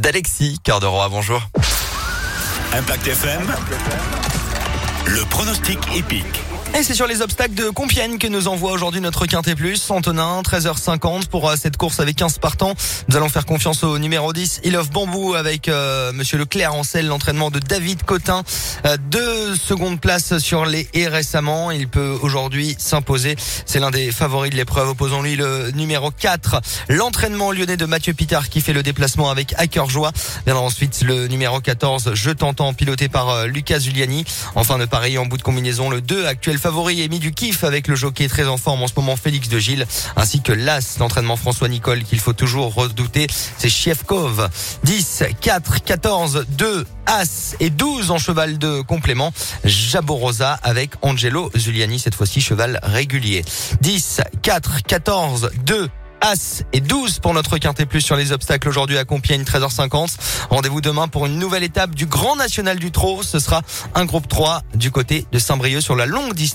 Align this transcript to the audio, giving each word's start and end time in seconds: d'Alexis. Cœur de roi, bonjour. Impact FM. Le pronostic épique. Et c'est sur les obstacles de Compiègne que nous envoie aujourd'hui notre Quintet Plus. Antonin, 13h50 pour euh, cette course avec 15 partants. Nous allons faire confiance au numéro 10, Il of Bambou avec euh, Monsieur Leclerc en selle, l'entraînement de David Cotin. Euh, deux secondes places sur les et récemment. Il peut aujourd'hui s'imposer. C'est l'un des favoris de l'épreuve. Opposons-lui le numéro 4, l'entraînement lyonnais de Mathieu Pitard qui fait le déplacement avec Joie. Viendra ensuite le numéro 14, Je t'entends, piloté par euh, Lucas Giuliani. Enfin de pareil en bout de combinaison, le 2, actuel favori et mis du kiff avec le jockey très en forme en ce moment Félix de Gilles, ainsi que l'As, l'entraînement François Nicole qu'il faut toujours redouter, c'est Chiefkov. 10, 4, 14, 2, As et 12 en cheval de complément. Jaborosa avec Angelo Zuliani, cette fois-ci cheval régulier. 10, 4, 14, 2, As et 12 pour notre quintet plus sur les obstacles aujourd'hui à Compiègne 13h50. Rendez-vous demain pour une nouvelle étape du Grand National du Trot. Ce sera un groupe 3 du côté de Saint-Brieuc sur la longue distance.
d'Alexis. 0.00 0.58
Cœur 0.64 0.80
de 0.80 0.86
roi, 0.86 1.08
bonjour. 1.08 1.40
Impact 2.72 3.06
FM. 3.06 3.42
Le 5.06 5.24
pronostic 5.26 5.78
épique. 5.94 6.49
Et 6.72 6.84
c'est 6.84 6.94
sur 6.94 7.08
les 7.08 7.20
obstacles 7.20 7.54
de 7.54 7.68
Compiègne 7.68 8.16
que 8.18 8.28
nous 8.28 8.46
envoie 8.46 8.70
aujourd'hui 8.70 9.00
notre 9.00 9.26
Quintet 9.26 9.56
Plus. 9.56 9.90
Antonin, 9.90 10.40
13h50 10.42 11.26
pour 11.26 11.48
euh, 11.50 11.56
cette 11.60 11.76
course 11.76 11.98
avec 11.98 12.16
15 12.16 12.38
partants. 12.38 12.74
Nous 13.08 13.16
allons 13.16 13.28
faire 13.28 13.44
confiance 13.44 13.82
au 13.82 13.98
numéro 13.98 14.32
10, 14.32 14.60
Il 14.62 14.76
of 14.76 14.88
Bambou 14.90 15.34
avec 15.34 15.68
euh, 15.68 16.12
Monsieur 16.12 16.38
Leclerc 16.38 16.72
en 16.72 16.84
selle, 16.84 17.08
l'entraînement 17.08 17.50
de 17.50 17.58
David 17.58 18.04
Cotin. 18.04 18.44
Euh, 18.86 18.96
deux 19.10 19.56
secondes 19.56 20.00
places 20.00 20.38
sur 20.38 20.64
les 20.64 20.88
et 20.94 21.08
récemment. 21.08 21.72
Il 21.72 21.88
peut 21.88 22.16
aujourd'hui 22.22 22.76
s'imposer. 22.78 23.34
C'est 23.66 23.80
l'un 23.80 23.90
des 23.90 24.12
favoris 24.12 24.52
de 24.52 24.56
l'épreuve. 24.56 24.90
Opposons-lui 24.90 25.34
le 25.34 25.72
numéro 25.72 26.12
4, 26.12 26.60
l'entraînement 26.88 27.50
lyonnais 27.50 27.76
de 27.76 27.86
Mathieu 27.86 28.14
Pitard 28.14 28.48
qui 28.48 28.60
fait 28.60 28.72
le 28.72 28.84
déplacement 28.84 29.28
avec 29.28 29.56
Joie. 29.88 30.12
Viendra 30.46 30.62
ensuite 30.62 31.02
le 31.02 31.26
numéro 31.26 31.60
14, 31.60 32.12
Je 32.14 32.30
t'entends, 32.30 32.72
piloté 32.74 33.08
par 33.08 33.28
euh, 33.30 33.46
Lucas 33.46 33.80
Giuliani. 33.80 34.24
Enfin 34.54 34.78
de 34.78 34.84
pareil 34.84 35.18
en 35.18 35.26
bout 35.26 35.36
de 35.36 35.42
combinaison, 35.42 35.90
le 35.90 36.00
2, 36.00 36.26
actuel 36.26 36.59
favori 36.60 37.00
et 37.00 37.08
mis 37.08 37.18
du 37.18 37.32
kiff 37.32 37.64
avec 37.64 37.88
le 37.88 37.96
jockey 37.96 38.28
très 38.28 38.46
en 38.46 38.58
forme 38.58 38.82
en 38.82 38.86
ce 38.86 38.92
moment 38.94 39.16
Félix 39.16 39.48
de 39.48 39.58
Gilles, 39.58 39.86
ainsi 40.14 40.42
que 40.42 40.52
l'As, 40.52 40.98
l'entraînement 40.98 41.36
François 41.36 41.68
Nicole 41.68 42.04
qu'il 42.04 42.20
faut 42.20 42.34
toujours 42.34 42.74
redouter, 42.74 43.26
c'est 43.56 43.70
Chiefkov. 43.70 44.48
10, 44.84 45.24
4, 45.40 45.82
14, 45.82 46.46
2, 46.50 46.86
As 47.06 47.56
et 47.60 47.70
12 47.70 48.10
en 48.10 48.18
cheval 48.18 48.58
de 48.58 48.82
complément. 48.82 49.32
Jaborosa 49.64 50.52
avec 50.62 50.90
Angelo 51.00 51.50
Zuliani, 51.56 51.98
cette 51.98 52.14
fois-ci 52.14 52.42
cheval 52.42 52.78
régulier. 52.82 53.42
10, 53.80 54.20
4, 54.42 54.82
14, 54.82 55.50
2, 55.64 55.88
As 56.20 56.64
et 56.74 56.80
12 56.80 57.20
pour 57.20 57.32
notre 57.32 57.56
quintet 57.56 57.86
plus 57.86 58.02
sur 58.02 58.14
les 58.14 58.32
obstacles 58.32 58.68
aujourd'hui 58.68 58.98
à 58.98 59.04
Compiègne 59.04 59.42
13h50. 59.42 60.16
Rendez-vous 60.50 60.82
demain 60.82 61.08
pour 61.08 61.24
une 61.24 61.38
nouvelle 61.38 61.62
étape 61.62 61.94
du 61.94 62.04
Grand 62.04 62.36
National 62.36 62.78
du 62.78 62.90
Trot. 62.90 63.22
Ce 63.22 63.38
sera 63.38 63.62
un 63.94 64.04
groupe 64.04 64.28
3 64.28 64.62
du 64.74 64.90
côté 64.90 65.24
de 65.32 65.38
Saint-Brieuc 65.38 65.80
sur 65.80 65.96
la 65.96 66.04
longue 66.04 66.34
distance. 66.34 66.48